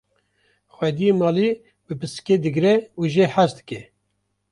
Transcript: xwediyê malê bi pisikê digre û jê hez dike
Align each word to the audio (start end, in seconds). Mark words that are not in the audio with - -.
xwediyê 0.75 1.11
malê 1.21 1.47
bi 1.85 1.93
pisikê 2.01 2.35
digre 2.43 2.75
û 2.99 3.01
jê 3.13 3.25
hez 3.35 3.51
dike 3.57 3.81